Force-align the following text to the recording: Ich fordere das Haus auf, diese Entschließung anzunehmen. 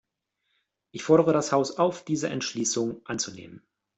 Ich 0.91 1.03
fordere 1.03 1.31
das 1.31 1.51
Haus 1.51 1.77
auf, 1.77 2.03
diese 2.03 2.27
Entschließung 2.27 3.05
anzunehmen. 3.05 3.61